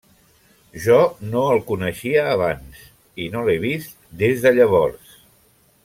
[0.85, 0.95] Jo
[1.33, 2.81] no el coneixia abans
[3.27, 5.15] i no l'he vist des de llavors.